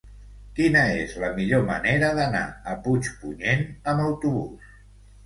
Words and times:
Quina 0.59 0.79
és 1.01 1.11
la 1.23 1.27
millor 1.35 1.61
manera 1.67 2.09
d'anar 2.21 2.41
a 2.71 2.73
Puigpunyent 2.87 3.63
amb 3.93 4.03
autobús? 4.07 4.73